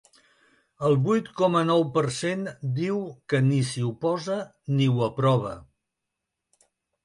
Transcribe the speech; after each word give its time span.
El 0.87 0.95
vuit 1.07 1.27
coma 1.41 1.61
nou 1.67 1.85
per 1.97 2.03
cent 2.15 2.41
diu 2.81 2.97
que 3.33 3.43
ni 3.53 3.61
s’hi 3.73 3.87
oposa 3.93 4.41
ni 4.79 4.91
ho 4.95 4.99
aprova. 5.13 5.57